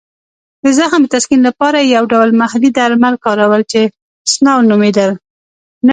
[0.63, 3.81] د زخم د تسکین لپاره یې یو ډول محلي درمل کارول چې
[4.31, 5.11] سنو نومېدل.